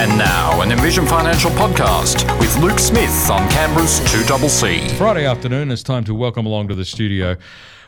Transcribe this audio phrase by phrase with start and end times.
[0.00, 4.90] And now, an Envision Financial podcast with Luke Smith on Canberra's 2CC.
[4.92, 7.36] Friday afternoon, it's time to welcome along to the studio.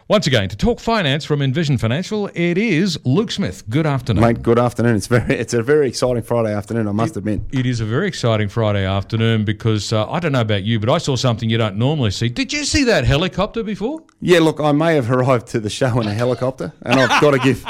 [0.09, 3.65] Once again, to talk finance from Envision Financial, it is Luke Smith.
[3.71, 4.25] Good afternoon.
[4.25, 4.95] Mate, good afternoon.
[4.95, 6.87] It's very, it's a very exciting Friday afternoon.
[6.87, 7.41] I must admit.
[7.51, 10.91] It is a very exciting Friday afternoon because uh, I don't know about you, but
[10.91, 12.29] I saw something you don't normally see.
[12.29, 14.03] Did you see that helicopter before?
[14.21, 17.31] Yeah, look, I may have arrived to the show in a helicopter, and I've got
[17.31, 17.65] to give,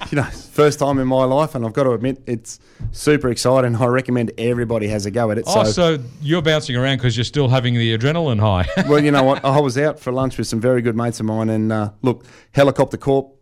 [0.10, 2.60] you know, first time in my life, and I've got to admit it's
[2.92, 3.74] super exciting.
[3.74, 5.44] I recommend everybody has a go at it.
[5.46, 8.68] Oh, so you're bouncing around because you're still having the adrenaline high.
[8.88, 9.44] well, you know what?
[9.44, 12.24] I was out for lunch with some very good mates of mine, and uh, look,
[12.52, 13.34] Helicopter Corp,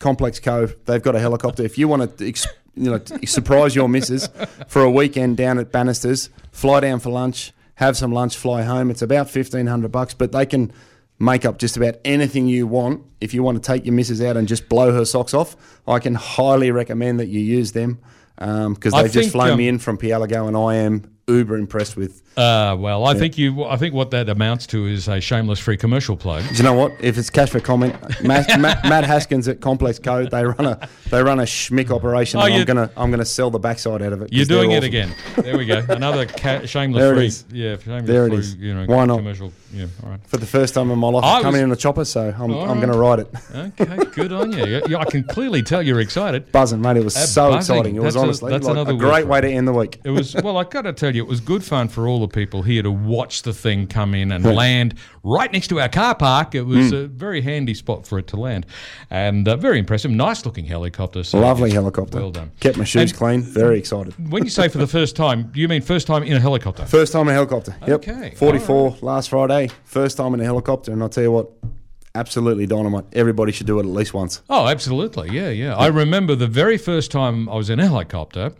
[0.00, 1.62] Complex Cove, they've got a helicopter.
[1.62, 4.28] If you want to, ex- you know, surprise your missus
[4.66, 8.90] for a weekend down at Bannisters, fly down for lunch, have some lunch, fly home.
[8.90, 10.72] It's about fifteen hundred bucks, but they can
[11.22, 13.02] make up just about anything you want.
[13.20, 15.98] If you want to take your missus out and just blow her socks off, I
[15.98, 18.00] can highly recommend that you use them
[18.36, 21.96] because I they've just flown um, me in from Pialligo, and I am uber impressed
[21.96, 22.22] with.
[22.36, 23.64] Uh, well, I think you.
[23.64, 26.42] I think what that amounts to is a shameless free commercial plug.
[26.48, 26.92] Do you know what?
[27.00, 30.88] If it's cash for comment, Matt, Matt, Matt Haskins at Complex Code, they run a
[31.10, 32.40] they run a schmick operation.
[32.40, 34.32] Oh, and I'm gonna I'm gonna sell the backside out of it.
[34.32, 34.84] You're doing it awesome.
[34.86, 35.14] again.
[35.36, 35.84] There we go.
[35.88, 37.26] Another ca- shameless There it free.
[37.26, 37.44] is.
[37.52, 38.38] Yeah, shameless There it free.
[38.38, 38.54] is.
[38.56, 39.18] You know, Why not?
[39.18, 39.52] Commercial.
[39.74, 39.86] Yeah.
[40.02, 40.20] All right.
[40.26, 41.24] for the first time in my life.
[41.24, 42.74] I'm coming in a chopper, so I'm, I'm right.
[42.76, 43.28] going to ride it.
[43.80, 44.66] Okay, good on you.
[44.66, 46.52] Yeah, yeah, I can clearly tell you're excited.
[46.52, 46.98] Buzzing, mate.
[46.98, 47.76] It was Uh, so buzzing.
[47.76, 47.96] exciting.
[47.96, 49.98] It was That's a- honestly that's like another a great way to end the week.
[50.04, 50.58] It was well.
[50.58, 52.90] I got to tell you, it was good fun for all the people here to
[52.90, 56.54] watch the thing come in and land right next to our car park.
[56.54, 58.66] It was a very handy spot for it to land,
[59.10, 60.10] and uh, very impressive.
[60.10, 61.22] Nice looking helicopter.
[61.22, 62.18] So Lovely helicopter.
[62.18, 62.50] Well done.
[62.60, 63.42] Kept my shoes And- clean.
[63.42, 64.14] Very excited.
[64.32, 66.84] When you say for the first time, do you mean first time in a helicopter?
[66.86, 67.76] First time in a helicopter.
[67.86, 68.08] Yep.
[68.08, 69.68] Okay, 44 last Friday.
[69.84, 71.50] First time in a helicopter, and I'll tell you what,
[72.14, 73.04] absolutely dynamite.
[73.12, 74.42] Everybody should do it at least once.
[74.50, 75.30] Oh, absolutely.
[75.30, 75.74] Yeah, yeah.
[75.76, 78.52] I remember the very first time I was in a helicopter,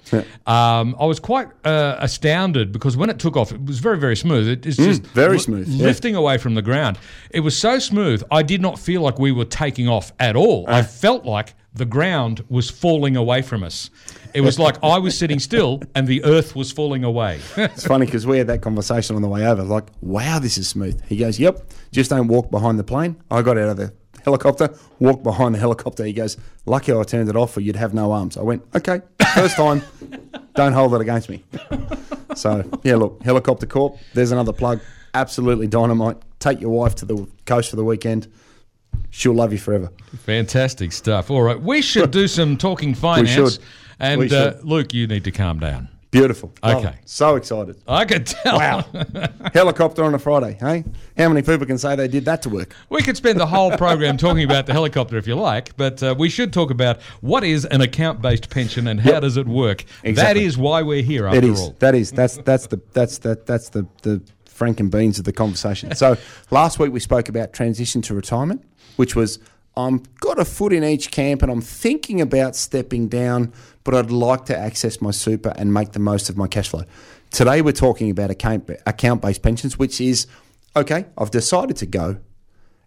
[0.46, 4.16] um, I was quite uh, astounded because when it took off, it was very, very
[4.16, 4.48] smooth.
[4.48, 5.84] It, it's just Mm, very li- smooth, yeah.
[5.86, 6.98] lifting away from the ground.
[7.30, 10.64] It was so smooth, I did not feel like we were taking off at all.
[10.68, 10.76] Ah.
[10.78, 13.90] I felt like the ground was falling away from us.
[14.34, 17.40] It was like I was sitting still and the earth was falling away.
[17.56, 19.62] It's funny because we had that conversation on the way over.
[19.62, 21.02] Like, wow, this is smooth.
[21.06, 23.92] He goes, "Yep, just don't walk behind the plane." I got out of the
[24.24, 26.04] helicopter, walked behind the helicopter.
[26.04, 29.00] He goes, "Lucky I turned it off, or you'd have no arms." I went, "Okay,
[29.34, 29.82] first time,
[30.54, 31.44] don't hold it against me."
[32.34, 33.96] So yeah, look, helicopter corp.
[34.14, 34.80] There's another plug.
[35.14, 36.16] Absolutely dynamite.
[36.38, 38.28] Take your wife to the coast for the weekend.
[39.14, 39.90] She'll love you forever.
[40.24, 41.30] Fantastic stuff.
[41.30, 43.30] All right, we should do some talking finance.
[43.54, 43.58] should.
[44.00, 44.54] And We uh.
[44.62, 45.88] Luke, you need to calm down.
[46.10, 46.52] Beautiful.
[46.62, 46.88] Love Okay.
[46.94, 47.08] it.
[47.08, 47.76] So excited.
[47.88, 48.58] I could tell.
[48.58, 48.84] Wow.
[49.54, 50.84] helicopter on a Friday, hey?
[51.16, 52.74] How many people can say they did that to work?
[52.90, 56.14] We could spend the whole program talking about the helicopter if you like, but uh,
[56.18, 59.22] we should talk about what is an account-based pension and how Yep.
[59.22, 59.84] does it work.
[60.02, 60.44] That Exactly.
[60.44, 61.60] is why we're here after It is.
[61.60, 61.76] all.
[61.78, 62.12] That is.
[62.12, 65.94] That's that's the that's that that's the the Frank and beans of the conversation.
[65.96, 66.16] So
[66.50, 68.62] last week we spoke about transition to retirement,
[68.96, 69.38] which was
[69.76, 73.52] I'm got a foot in each camp and I'm thinking about stepping down,
[73.84, 76.84] but I'd like to access my super and make the most of my cash flow.
[77.30, 80.26] Today we're talking about account account based pensions, which is
[80.76, 81.06] okay.
[81.16, 82.18] I've decided to go,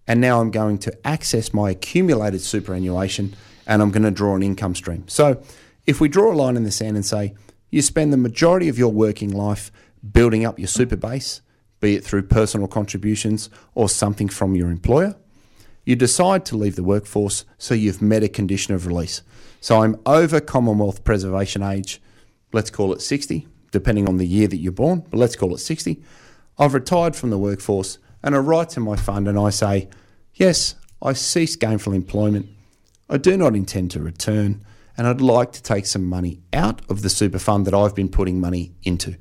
[0.06, 3.36] and now I'm going to access my accumulated superannuation
[3.66, 5.08] and I'm going to draw an income stream.
[5.08, 5.42] So,
[5.88, 7.34] if we draw a line in the sand and say
[7.72, 9.72] you spend the majority of your working life
[10.12, 11.42] building up your super base,
[11.80, 15.16] be it through personal contributions or something from your employer,
[15.86, 19.22] you decide to leave the workforce so you've met a condition of release.
[19.62, 22.02] So, I'm over Commonwealth preservation age,
[22.52, 25.60] let's call it 60, depending on the year that you're born, but let's call it
[25.60, 26.02] 60.
[26.58, 29.90] I've retired from the workforce and I write to my fund and I say,
[30.34, 32.48] Yes, I cease gainful employment.
[33.10, 34.66] I do not intend to return
[34.98, 38.10] and I'd like to take some money out of the super fund that I've been
[38.10, 39.16] putting money into.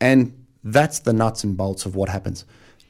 [0.00, 2.44] And that's the nuts and bolts of what happens.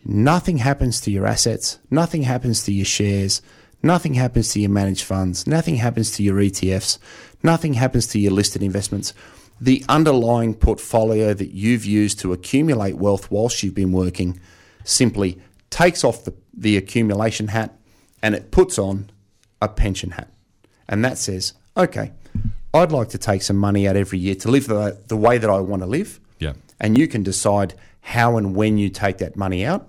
[0.05, 3.43] Nothing happens to your assets, nothing happens to your shares,
[3.83, 6.99] nothing happens to your managed funds, nothing happens to your ETFs,
[7.43, 9.13] nothing happens to your listed investments.
[9.61, 14.41] The underlying portfolio that you've used to accumulate wealth whilst you've been working
[14.85, 15.41] simply
[15.71, 17.77] takes off the, the accumulation hat
[18.23, 19.11] and it puts on
[19.61, 20.29] a pension hat.
[20.89, 22.13] And that says, okay,
[22.73, 25.51] I'd like to take some money out every year to live the, the way that
[25.51, 26.53] I want to live Yeah.
[26.81, 29.89] and you can decide how and when you take that money out.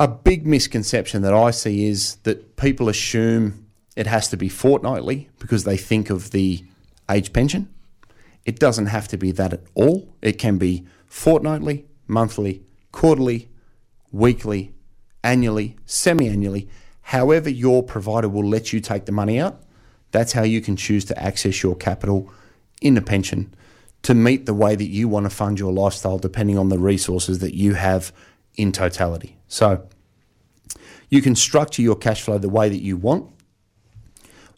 [0.00, 3.66] A big misconception that I see is that people assume
[3.96, 6.64] it has to be fortnightly because they think of the
[7.10, 7.68] age pension.
[8.44, 10.12] It doesn't have to be that at all.
[10.22, 13.48] It can be fortnightly, monthly, quarterly,
[14.10, 14.74] weekly,
[15.22, 16.68] annually, semi annually.
[17.02, 19.62] However, your provider will let you take the money out,
[20.12, 22.30] that's how you can choose to access your capital
[22.80, 23.52] in the pension
[24.02, 27.38] to meet the way that you want to fund your lifestyle depending on the resources
[27.38, 28.12] that you have
[28.56, 29.36] in totality.
[29.48, 29.86] So
[31.08, 33.30] you can structure your cash flow the way that you want.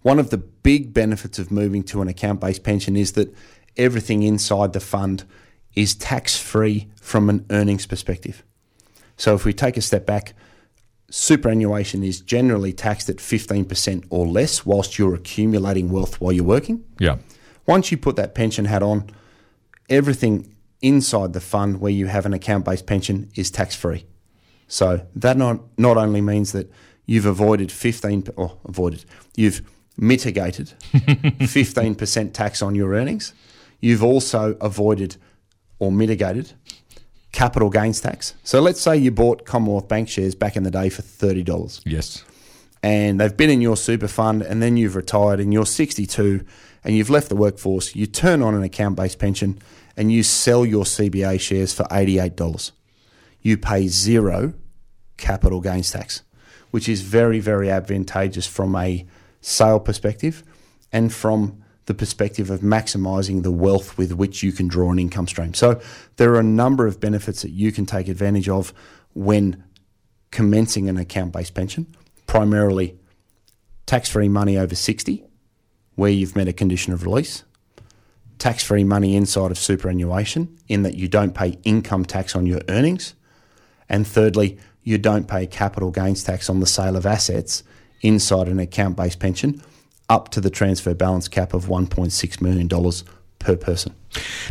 [0.02, 3.34] One of the big benefits of moving to an account based pension is that
[3.76, 5.24] everything inside the fund
[5.74, 8.44] is tax free from an earnings perspective.
[9.16, 10.34] So if we take a step back,
[11.10, 16.84] superannuation is generally taxed at 15% or less whilst you're accumulating wealth while you're working.
[16.98, 17.18] Yeah.
[17.66, 19.10] Once you put that pension hat on,
[19.88, 24.06] everything inside the fund where you have an account based pension is tax free.
[24.68, 26.70] So that not, not only means that
[27.06, 29.04] you've avoided 15 or avoided,
[29.36, 29.62] you've
[29.96, 33.32] mitigated 15% tax on your earnings.
[33.80, 35.16] You've also avoided
[35.78, 36.52] or mitigated
[37.32, 38.34] capital gains tax.
[38.44, 42.24] So let's say you bought Commonwealth Bank shares back in the day for $30 Yes.
[42.84, 46.44] And they've been in your super fund and then you've retired and you're 62
[46.84, 49.58] and you've left the workforce, you turn on an account based pension
[49.96, 52.72] and you sell your CBA shares for $88.
[53.40, 54.52] You pay zero
[55.16, 56.24] capital gains tax,
[56.72, 59.06] which is very, very advantageous from a
[59.40, 60.44] sale perspective
[60.92, 65.26] and from the perspective of maximising the wealth with which you can draw an income
[65.26, 65.54] stream.
[65.54, 65.80] So
[66.16, 68.74] there are a number of benefits that you can take advantage of
[69.14, 69.64] when
[70.30, 71.86] commencing an account based pension,
[72.26, 72.98] primarily
[73.86, 75.24] tax free money over 60,
[75.94, 77.44] where you've met a condition of release,
[78.38, 82.60] tax free money inside of superannuation, in that you don't pay income tax on your
[82.68, 83.14] earnings,
[83.88, 87.62] and thirdly, you don't pay capital gains tax on the sale of assets
[88.02, 89.62] inside an account based pension
[90.08, 92.68] up to the transfer balance cap of $1.6 million
[93.44, 93.94] per person.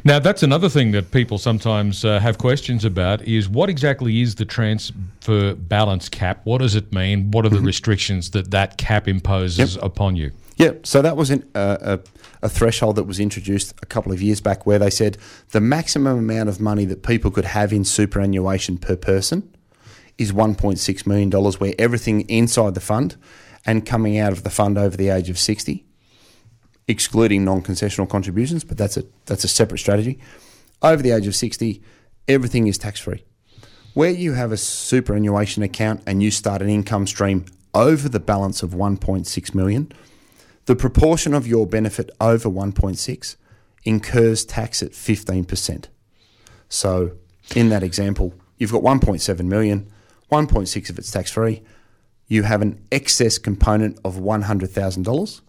[0.03, 4.35] Now, that's another thing that people sometimes uh, have questions about is what exactly is
[4.35, 6.41] the transfer balance cap?
[6.43, 7.31] What does it mean?
[7.31, 10.31] What are the restrictions that that cap imposes upon you?
[10.57, 11.99] Yeah, so that was an, uh, a,
[12.45, 15.17] a threshold that was introduced a couple of years back where they said
[15.49, 19.51] the maximum amount of money that people could have in superannuation per person
[20.19, 23.15] is $1.6 million, where everything inside the fund
[23.65, 25.83] and coming out of the fund over the age of 60,
[26.87, 30.19] excluding non concessional contributions, but that's a, that's a separate strategy.
[30.81, 31.81] Over the age of 60,
[32.27, 33.23] everything is tax free.
[33.93, 38.63] Where you have a superannuation account and you start an income stream over the balance
[38.63, 39.91] of 1.6 million,
[40.65, 43.35] the proportion of your benefit over 1.6
[43.83, 45.85] incurs tax at 15%.
[46.69, 47.11] So
[47.55, 49.91] in that example, you've got 1.7 million,
[50.31, 51.61] 1.6 of it's tax free.
[52.27, 55.41] You have an excess component of $100,000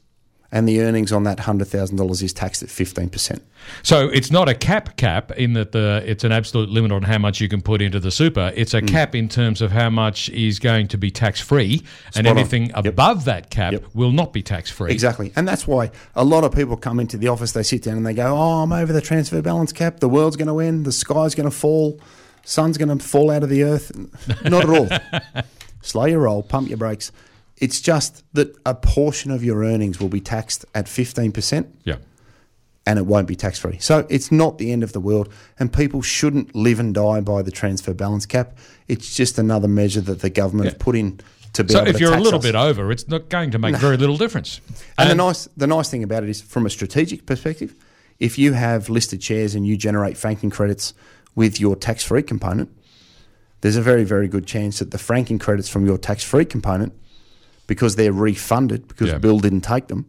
[0.54, 3.40] and the earnings on that $100,000 is taxed at 15%.
[3.82, 7.18] So it's not a cap cap in that the it's an absolute limit on how
[7.18, 8.52] much you can put into the super.
[8.54, 8.88] It's a mm.
[8.88, 11.82] cap in terms of how much is going to be tax free,
[12.14, 12.86] and anything Yep.
[12.86, 13.84] above that cap Yep.
[13.94, 14.92] will not be tax free.
[14.92, 15.32] Exactly.
[15.34, 18.06] And that's why a lot of people come into the office, they sit down and
[18.06, 19.98] they go, Oh, I'm over the transfer balance cap.
[19.98, 20.84] The world's going to end.
[20.84, 21.98] The sky's going to fall.
[22.44, 23.90] Sun's going to fall out of the earth.
[24.44, 25.42] Not at all.
[25.82, 27.10] Slow your roll, pump your brakes.
[27.58, 31.96] It's just that a portion of your earnings will be taxed at 15% Yeah.
[32.86, 33.78] and it won't be tax free.
[33.78, 35.28] So it's not the end of the world,
[35.58, 38.58] and people shouldn't live and die by the transfer balance cap.
[38.88, 41.20] It's just another measure that the government have put in
[41.54, 42.44] to be So if you're a little us.
[42.44, 44.60] bit over, it's not going to make very little difference.
[44.98, 47.74] And, the nice the nice thing about it is from a strategic perspective,
[48.18, 50.92] if you have listed shares and you generate franking credits
[51.36, 52.70] with your tax free component,
[53.60, 56.92] there's a very, very good chance that the franking credits from your tax free component,
[57.66, 59.18] because they're refunded because Yeah.
[59.18, 60.06] Bill didn't take them,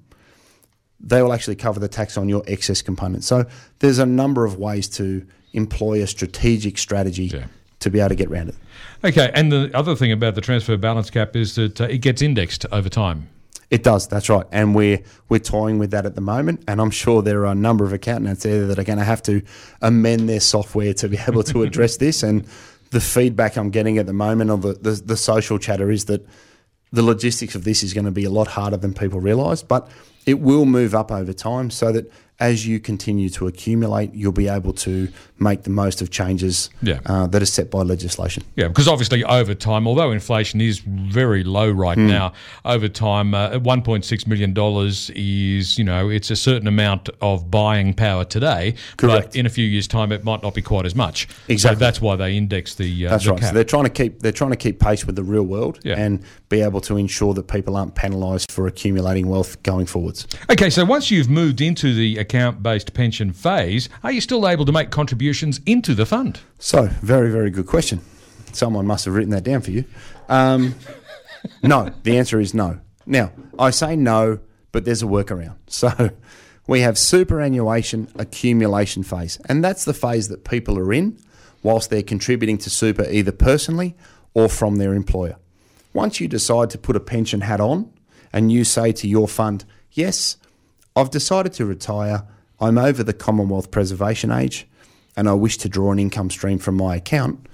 [1.00, 3.24] they will actually cover the tax on your excess component.
[3.24, 3.46] So
[3.80, 7.46] there's a number of ways to employ a strategic strategy Yeah.
[7.80, 8.56] to be able to get around it.
[9.04, 12.22] Okay, and the other thing about the transfer balance cap is that uh, it gets
[12.22, 13.30] indexed over time.
[13.72, 14.08] It does.
[14.08, 16.64] That's right, and we're we're toying with that at the moment.
[16.68, 19.24] And I'm sure there are a number of accountants there that are going to have
[19.24, 19.42] to
[19.82, 22.22] amend their software to be able to address this.
[22.24, 22.46] And
[22.92, 26.26] the feedback I'm getting at the moment of the, the the social chatter is that
[26.96, 29.88] the logistics of this is going to be a lot harder than people realise, but
[30.26, 34.50] it will move up over time so that as you continue to accumulate, you'll be
[34.50, 35.08] able to
[35.40, 37.00] make the most of changes Yeah.
[37.06, 38.44] uh, that are set by legislation.
[38.58, 42.08] Yeah, because obviously over time, although inflation is very low right Hmm.
[42.08, 42.34] now,
[42.66, 44.54] over time, uh, $1.6 million
[45.16, 48.76] is, you know, it's a certain amount of buying power today.
[48.98, 49.28] Correct.
[49.28, 51.30] But in a few years' time, it might not be quite as much.
[51.48, 51.76] Exactly.
[51.78, 53.40] So that's why they index the, uh, That's the right.
[53.40, 53.50] cap.
[53.50, 55.96] So they're trying to keep they're trying to keep pace with the real world Yeah.
[55.98, 59.86] and be able to ensure that people aren't penalised for accumulating wealth going
[60.50, 64.66] Okay, so once you've moved into the account based pension phase, are you still able
[64.66, 66.40] to make contributions into the fund?
[66.60, 68.02] So very very good question.
[68.54, 69.84] Someone must have written that down for you.
[70.30, 70.76] Um,
[71.64, 72.80] no, the answer is no.
[73.06, 74.40] Now I say no,
[74.72, 75.56] but there's a workaround.
[75.68, 76.12] So
[76.68, 81.20] We have superannuation accumulation phase, and that's the phase that people are in
[81.62, 83.96] whilst they're contributing to super either personally
[84.34, 85.36] or from their employer.
[85.94, 87.92] Once you decide to put a pension hat on
[88.34, 89.64] and you say to your fund,
[89.96, 90.36] Yes,
[90.94, 92.28] I've decided to retire,
[92.60, 94.68] I'm over the Commonwealth preservation age,
[95.16, 97.48] and I wish to draw an income stream from my account,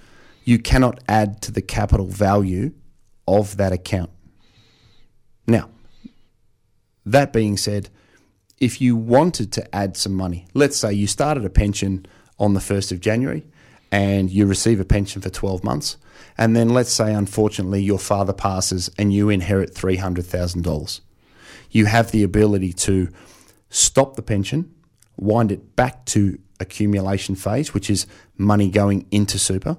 [0.44, 2.72] you cannot add to the capital value
[3.28, 4.10] of that account.
[5.46, 5.70] Now,
[7.06, 7.90] that being said,
[8.58, 12.08] if you wanted to add some money, let's say you started a pension
[12.40, 13.46] on the 1st of January
[13.92, 15.98] and you receive a pension for 12 months,
[16.40, 21.02] and then let's say unfortunately your father passes and you inherit $300,000.
[21.72, 23.10] You have the ability to
[23.70, 24.74] stop the pension,
[25.18, 28.06] wind it back to accumulation phase, which is
[28.38, 29.78] money going into super.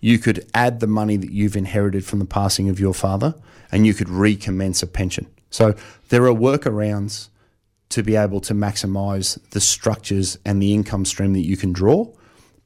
[0.00, 3.34] You could add the money that you've inherited from the passing of your father
[3.72, 5.26] and you could recommence a pension.
[5.50, 5.74] So
[6.08, 7.28] there are workarounds
[7.90, 12.12] to be able to maximize the structures and the income stream that you can draw.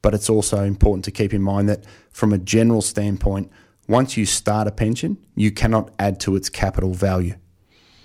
[0.01, 3.51] But it's also important to keep in mind that from a general standpoint,
[3.87, 7.35] once you start a pension, you cannot add to its capital value.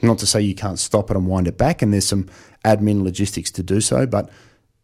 [0.05, 2.29] Not to say you can't stop it and wind it back, and there's some
[2.65, 4.31] admin logistics to do so, but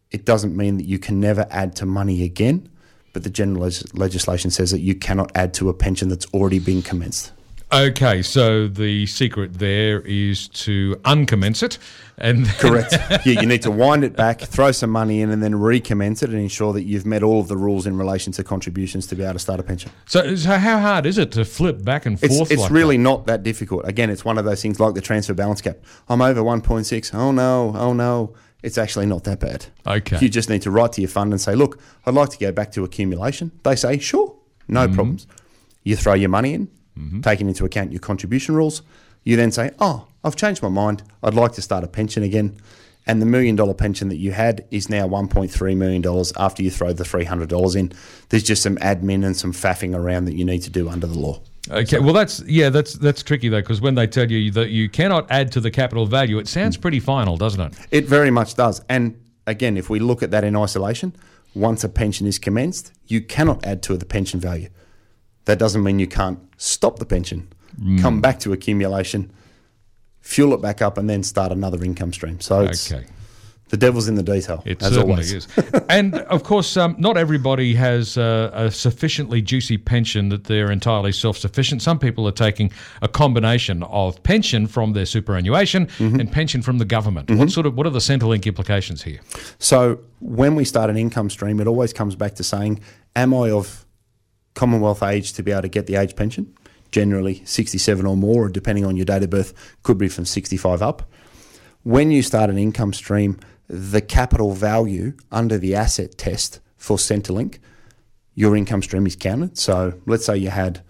[0.09, 2.67] it doesn't mean that you can never add to money again.
[3.13, 6.81] But the general legislation says that you cannot add to a pension that's already been
[6.81, 7.31] commenced.
[7.73, 11.77] Okay, so the secret there is to uncommence it,
[12.17, 12.91] and correct.
[13.25, 16.31] yeah, you need to wind it back, throw some money in, and then recommence it,
[16.31, 19.23] and ensure that you've met all of the rules in relation to contributions to be
[19.23, 19.89] able to start a pension.
[20.05, 22.41] So, so how hard is it to flip back and forth?
[22.41, 23.03] It's, it's like really that?
[23.03, 23.87] not that difficult.
[23.87, 25.77] Again, it's one of those things like the transfer balance cap.
[26.09, 27.15] I'm over 1.6.
[27.15, 28.33] Oh no, oh no.
[28.63, 29.65] It's actually not that bad.
[29.87, 30.19] Okay.
[30.19, 32.51] You just need to write to your fund and say, look, I'd like to go
[32.51, 33.51] back to accumulation.
[33.63, 34.35] They say, sure,
[34.67, 34.93] no mm-hmm.
[34.93, 35.25] problems.
[35.83, 36.69] You throw your money in
[37.01, 37.21] mm-hmm.
[37.21, 38.81] taking into account your contribution rules.
[39.23, 41.03] You then say, oh, I've changed my mind.
[41.23, 42.57] I'd like to start a pension again.
[43.07, 46.93] And the million dollar pension that you had is now $1.3 million after you throw
[46.93, 47.91] the $300 in.
[48.29, 51.17] There's just some admin and some faffing around that you need to do under the
[51.17, 51.41] law.
[51.69, 54.89] Okay, well that's yeah, that's that's tricky though because when they tell you that you
[54.89, 57.87] cannot add to the capital value, it sounds pretty final, doesn't it?
[57.91, 58.81] It very much does.
[58.89, 61.15] And again, if we look at that in isolation,
[61.53, 64.69] once a pension is commenced, you cannot add to the pension value.
[65.45, 67.51] That doesn't mean you can't stop the pension,
[67.81, 67.99] mm.
[67.99, 69.31] come back to accumulation,
[70.19, 72.39] fuel it back up, and then start another income stream.
[72.39, 73.03] So it's okay.
[73.69, 74.61] the devil's in the detail.
[74.63, 75.33] It as certainly always.
[75.33, 75.47] is.
[75.89, 81.11] and of course, um, not everybody has uh, a sufficiently juicy pension that they're entirely
[81.11, 81.81] self-sufficient.
[81.81, 86.19] Some people are taking a combination of pension from their superannuation mm-hmm.
[86.19, 87.29] and pension from the government.
[87.29, 87.39] Mm-hmm.
[87.39, 89.19] What sort of what are the Centrelink implications here?
[89.57, 92.81] So when we start an income stream, it always comes back to saying,
[93.15, 93.83] "Am I of
[94.53, 96.53] Commonwealth age to be able to get the age pension.
[96.91, 99.53] Generally, 67 or more, or depending on your date of birth,
[99.83, 101.09] could be from 65 up.
[101.83, 107.59] When you start an income stream, the capital value under the asset test for Centrelink,
[108.35, 109.57] your income stream is counted.
[109.57, 110.83] So let's say you had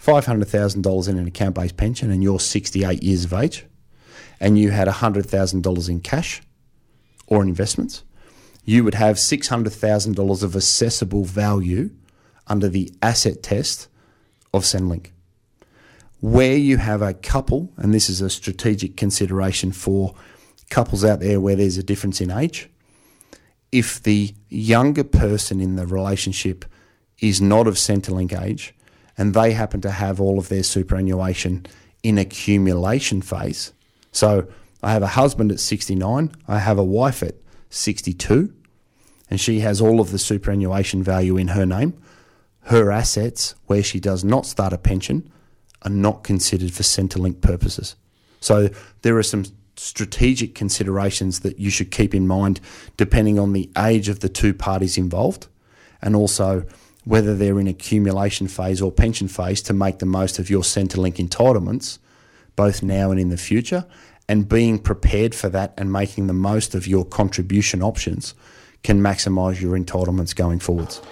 [0.00, 3.64] $500,000 in an account based pension and you're 68 years of age,
[4.38, 6.42] and you had $100,000 in cash
[7.26, 8.04] or in investments,
[8.64, 11.90] you would have $600,000 of assessable value
[12.46, 13.88] under the asset test
[14.52, 15.08] of Centrelink.
[16.20, 20.14] Where you have a couple, and this is a strategic consideration for
[20.70, 22.68] couples out there where there's a difference in age,
[23.70, 26.64] if the younger person in the relationship
[27.20, 28.74] is not of Centrelink age
[29.18, 31.66] and they happen to have all of their superannuation
[32.02, 33.72] in accumulation phase,
[34.12, 34.46] so
[34.82, 37.34] I have a husband at 69, I have a wife at
[37.70, 38.52] 62,
[39.28, 41.94] and she has all of the superannuation value in her name
[42.66, 45.30] her assets, where she does not start a pension,
[45.82, 47.94] are not considered for Centrelink purposes.
[48.40, 48.70] So
[49.02, 49.44] there are some
[49.76, 52.60] strategic considerations that you should keep in mind
[52.96, 55.46] depending on the age of the two parties involved
[56.00, 56.64] and also
[57.04, 61.16] whether they're in accumulation phase or pension phase to make the most of your Centrelink
[61.16, 61.98] entitlements
[62.56, 63.84] both now and in the future
[64.28, 68.34] and being prepared for that and making the most of your contribution options
[68.86, 71.02] can maximise your entitlements going forwards.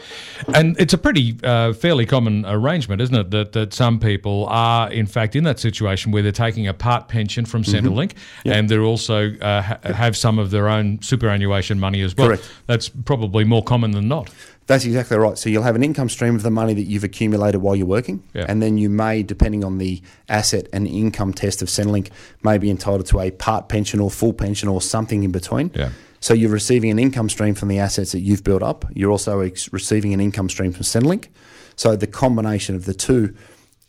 [0.54, 3.30] And it's a pretty uh, fairly common arrangement, isn't it?
[3.32, 7.08] That that some people are in fact in that situation where they're taking a part
[7.08, 7.86] pension from mm-hmm.
[7.86, 8.48] Centrelink, mm-hmm.
[8.48, 8.56] yep.
[8.56, 12.28] and they're also uh, ha- have some of their own superannuation money as well.
[12.28, 12.48] Correct.
[12.66, 14.30] That's probably more common than not.
[14.66, 15.36] That's exactly right.
[15.36, 18.22] So you'll have an income stream of the money that you've accumulated while you're working,
[18.34, 18.46] yeah.
[18.48, 22.10] and then you may, depending on the asset and income test of Centrelink,
[22.44, 25.72] may be entitled to a part pension or full pension or something in between.
[25.74, 25.90] Yeah.
[26.24, 28.86] So you're receiving an income stream from the assets that you've built up.
[28.94, 31.28] You're also ex- receiving an income stream from Centrelink.
[31.76, 33.34] So the combination of the two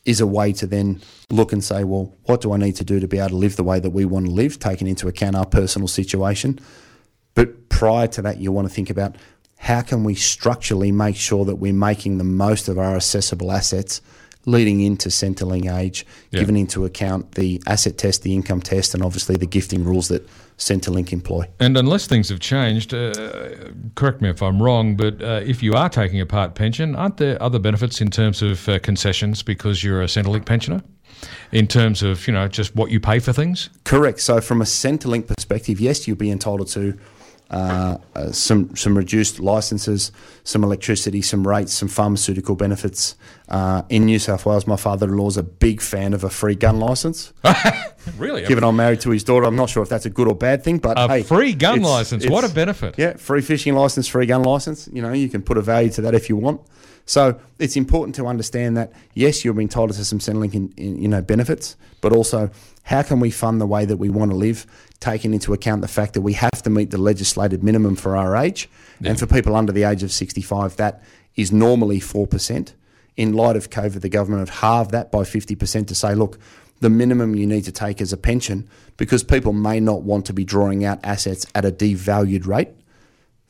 [0.04, 3.00] is a way to then look and say, well, what do I need to do
[3.00, 5.38] to be able to live the way that we want to live, taking into account
[5.38, 6.60] our personal situation.
[7.36, 9.15] But prior to that, you want to think about
[9.58, 14.01] how can we structurally make sure that we're making the most of our accessible assets
[14.45, 16.39] leading into Centrelink age, Yeah.
[16.39, 20.27] given into account the asset test, the income test, and obviously the gifting rules that
[20.57, 21.45] Centrelink employ.
[21.59, 23.13] And unless things have changed, uh,
[23.95, 27.17] correct me if I'm wrong, but uh, if you are taking a part pension, aren't
[27.17, 30.81] there other benefits in terms of uh, concessions because you're a Centrelink pensioner?
[31.51, 33.69] In terms of, you know, just what you pay for things?
[33.83, 34.19] Correct.
[34.19, 36.97] So, from a Centrelink perspective, yes, you'll be entitled to
[37.51, 40.11] uh, uh, some some reduced licences,
[40.43, 43.15] some electricity, some rates, some pharmaceutical benefits.
[43.47, 46.79] Uh, in New South Wales, my father-in-law is a big fan of a free gun
[46.79, 47.33] licence.
[48.19, 48.45] Really?
[48.45, 50.63] Given I'm married to his daughter, I'm not sure if that's a good or bad
[50.63, 52.27] thing, but a hey, free gun it's- license.
[52.29, 52.95] What a benefit.
[52.99, 54.87] yeah, free fishing license, free gun license.
[54.93, 56.61] You know, you can put a value to that if you want.
[57.05, 61.07] So it's important to understand that yes, you're entitled to some Centrelink, in, in, you
[61.07, 62.50] know, benefits, but also
[62.83, 64.65] how can we fund the way that we want to live,
[65.00, 68.35] taking into account the fact that we have to meet the legislated minimum for our
[68.35, 68.69] age,
[69.03, 71.03] and for people under the age of 65, that
[71.35, 72.74] is normally four percent.
[73.17, 76.38] In light of COVID, the government have halved that by 50% to say, look,
[76.81, 80.33] the minimum you need to take as a pension, because people may not want to
[80.33, 82.69] be drawing out assets at a devalued rate.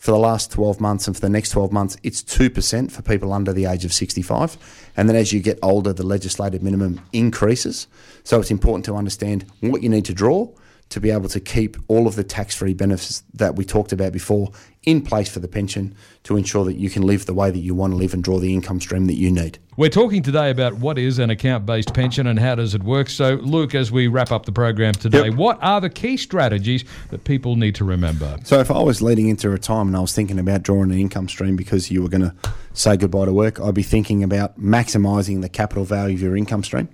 [0.06, 3.34] For the last 12 months and for the next 12 months, it's 2% for people
[3.34, 4.56] under the age of 65.
[4.96, 7.88] And then as you get older, the legislated minimum increases.
[8.24, 10.48] So it's important to understand what you need to draw
[10.90, 14.14] to be able to keep all of the tax free benefits that we talked about
[14.14, 14.52] before
[14.84, 17.74] in place for the pension to ensure that you can live the way that you
[17.74, 19.58] want to live and draw the income stream that you need.
[19.78, 23.10] We're talking today about what is an account based pension and how does it work.
[23.10, 25.34] So, Luke, as we wrap up the program today, Yep.
[25.34, 28.38] what are the key strategies that people need to remember?
[28.44, 31.56] So if I was leading into retirement, I was thinking about drawing an income stream
[31.56, 32.34] because you were going to
[32.74, 33.60] say goodbye to work.
[33.60, 36.90] I'd be thinking about maximising the capital value of your income stream,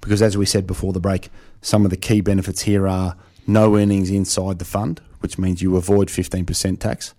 [0.00, 1.28] because as we said before the break,
[1.60, 5.76] some of the key benefits here are no earnings inside the fund, which means you
[5.76, 7.14] avoid fifteen percent tax.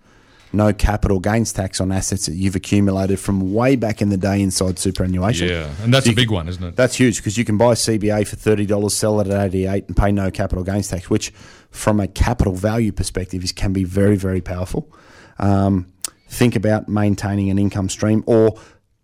[0.52, 4.40] No capital gains tax on assets that you've accumulated from way back in the day
[4.40, 5.48] inside superannuation.
[5.48, 6.76] Yeah, and that's So a big can- one, isn't it?
[6.76, 9.86] That's huge because you can buy CBA for thirty dollars, sell it at eighty eight,
[9.88, 11.30] and pay no capital gains tax, which,
[11.70, 14.92] from a capital value perspective, is can be very very powerful.
[15.40, 15.86] Um,
[16.28, 18.56] think about maintaining an income stream or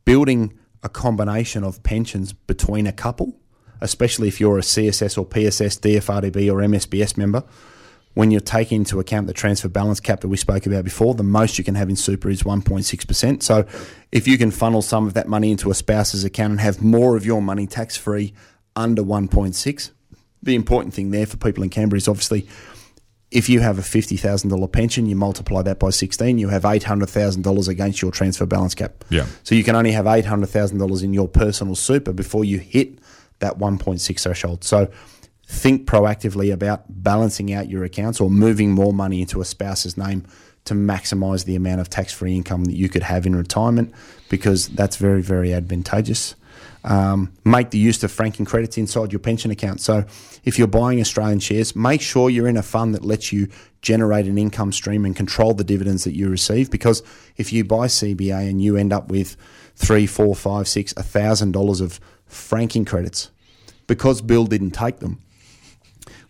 [0.05, 3.35] building a combination of pensions between a couple,
[3.81, 7.45] especially if you're a CSS or PSS, DFRDB or MSBS member.
[8.15, 11.23] When you're taking into account the transfer balance cap that we spoke about before, the
[11.23, 13.43] most you can have in super is 1.6%.
[13.43, 13.67] So
[14.11, 17.17] if you can funnel some of that money into a spouse's account and have more
[17.17, 18.35] of your money tax free
[18.75, 19.91] under 1.6,
[20.43, 22.49] the important thing there for people in Canberra is obviously
[23.31, 28.03] if you have a $50,000 pension, you multiply that by 16, you have $800,000 against
[28.03, 29.05] your transfer balance cap.
[29.09, 29.27] Yeah.
[29.45, 32.99] So you can only have $800,000 in your personal super before you hit
[33.41, 34.65] that 1.6 threshold.
[34.65, 34.91] So
[35.47, 40.25] think proactively about balancing out your accounts or moving more money into a spouse's name
[40.65, 43.93] to maximize the amount of tax free income that you could have in retirement
[44.29, 46.37] because that's very, very advantageous.
[46.85, 49.81] Um, make the use of franking credits inside your pension account.
[49.81, 50.05] So,
[50.45, 53.49] if you're buying Australian shares, make sure you're in a fund that lets you
[53.83, 56.71] generate an income stream and control the dividends that you receive.
[56.71, 57.03] Because
[57.37, 59.37] if you buy CBA and you end up with
[59.75, 63.31] three, four, five, six, a thousand dollars of franking credits,
[63.87, 65.21] because Bill didn't take them,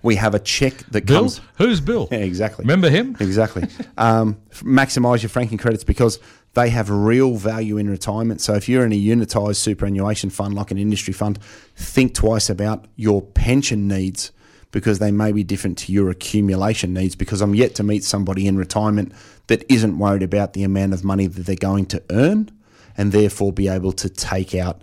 [0.03, 1.21] we have a check that Bill?
[1.21, 1.41] comes.
[1.57, 2.09] Who's Bill?
[2.11, 2.65] Yeah, exactly.
[2.65, 3.17] Remember him?
[3.21, 3.69] Exactly.
[3.99, 6.19] um, maximize your franking credits because
[6.55, 8.41] they have real value in retirement.
[8.41, 11.39] So if you're in a unitized superannuation fund like an industry fund,
[11.77, 14.33] think twice about your pension needs
[14.73, 17.15] because they may be different to your accumulation needs.
[17.15, 19.13] Because I'm yet to meet somebody in retirement
[19.49, 22.51] that isn't worried about the amount of money that they're going to earn
[22.97, 24.83] and therefore be able to take out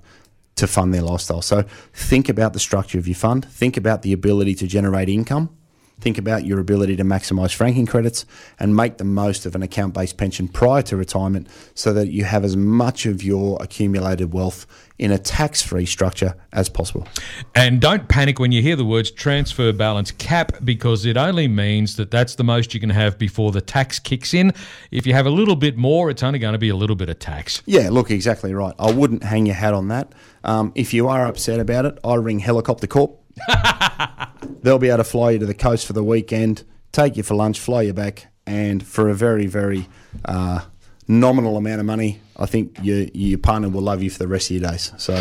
[0.57, 1.41] to fund their lifestyle.
[1.41, 5.56] So think about the structure of your fund, think about the ability to generate income,
[5.99, 8.25] think about your ability to maximize franking credits
[8.59, 12.23] and make the most of an account based pension prior to retirement so that you
[12.23, 14.65] have as much of your accumulated wealth
[14.99, 17.07] in a tax free structure as possible.
[17.55, 21.95] And don't panic when you hear the words transfer balance cap because it only means
[21.97, 24.53] that that's the most you can have before the tax kicks in.
[24.91, 27.09] If you have a little bit more, it's only going to be a little bit
[27.09, 27.61] of tax.
[27.65, 28.73] Yeah, look, exactly right.
[28.79, 30.13] I wouldn't hang your hat on that.
[30.43, 33.19] Um, if you are upset about it, I ring Helicopter Corp.
[34.63, 37.35] They'll be able to fly you to the coast for the weekend, take you for
[37.35, 39.87] lunch, fly you back, and for a very, very
[40.25, 40.61] uh,
[41.07, 44.49] nominal amount of money, I think your your partner will love you for the rest
[44.51, 44.91] of your days.
[44.97, 45.13] So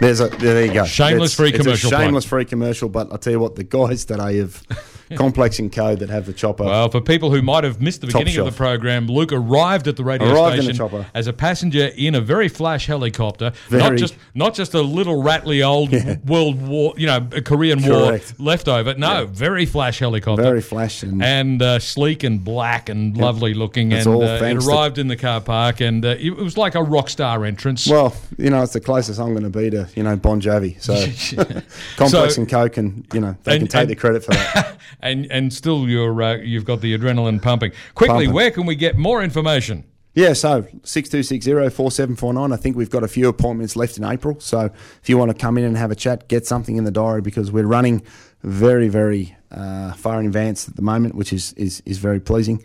[0.00, 0.84] there's a there you go.
[0.84, 2.02] Shameless It's- free it's commercial plug.
[2.02, 4.62] shameless free commercial, but I tell you what, the guys that I have
[5.16, 6.64] Complex and Co that have the chopper.
[6.64, 9.96] Well, for people who might have missed the beginning of the program, Luke arrived at
[9.96, 11.06] the radio Arrived in station chopper.
[11.14, 15.62] as a passenger in a very flash helicopter, not just not just a little rattly
[15.62, 15.92] old
[16.26, 18.34] World War, you know, Korean Correct.
[18.38, 18.94] War leftover.
[18.94, 20.42] No, very flash helicopter.
[20.42, 24.36] Very flash and, and uh, sleek and black and lovely looking, It's and all uh,
[24.42, 27.86] it arrived in the car park, and uh, it, was like a rock star entrance.
[27.88, 30.80] well, you know, it's the closest I'm going to be to you know Bon Jovi.
[30.82, 30.94] So
[31.96, 34.32] Complex So- and Co can you know they And- can take and- the credit for
[34.32, 34.76] that.
[35.02, 37.72] and and still you're uh, you've got the adrenaline pumping.
[37.94, 38.32] Quickly, Pumping.
[38.32, 39.84] where can we get more information?
[40.14, 42.52] Yeah, so 6260-4749.
[42.52, 44.38] I think we've got a few appointments left in April.
[44.40, 46.90] So if you want to come in and have a chat, get something in the
[46.90, 48.02] diary because we're running
[48.42, 52.62] very, very uh, far in advance at the moment, which is, is, is very pleasing.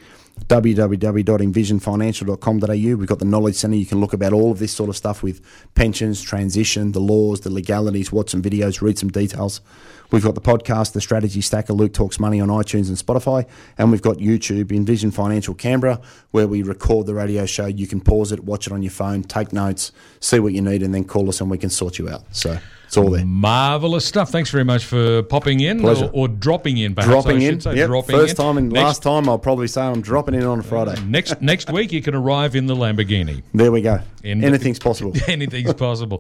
[0.47, 2.95] www.envisionfinancial.com.au.
[2.95, 3.78] We've got the Knowledge Centre.
[3.78, 5.41] You can look about all of this sort of stuff with
[5.76, 9.62] pensions, transition, the laws, the legalities, watch some videos, read some details.
[10.10, 13.45] We've got the podcast, The Strategy Stacker, Luke Talks Money on iTunes and Spotify.
[13.78, 16.00] And we've got YouTube, Envision Financial Canberra,
[16.32, 17.65] where we record the radio show.
[17.65, 20.82] You can pause it, watch it on your phone, take notes, see what you need,
[20.82, 22.23] and then call us and we can sort you out.
[22.32, 23.26] So it's all there.
[23.26, 24.30] Marvelous stuff.
[24.32, 26.95] Thanks very much for popping in or, or dropping in.
[26.95, 27.60] Perhaps Dropping I in.
[27.60, 28.45] say, Yep, dropping first in.
[28.45, 30.96] time and next, last time, I'll probably say I'm dropping in on a Friday.
[31.06, 33.44] Next next week you can arrive in the Lamborghini.
[33.54, 34.00] There we go.
[34.24, 35.13] In- Anything's possible.
[35.28, 36.16] Anything's possible.